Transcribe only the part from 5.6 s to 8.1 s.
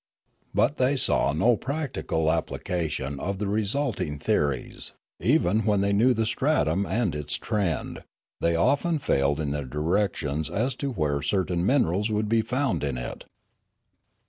when they knew the stratum and its treud,